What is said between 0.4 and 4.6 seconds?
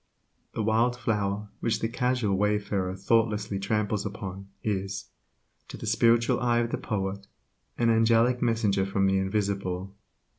The wild flower which the casual wayfarer thoughtlessly tramples upon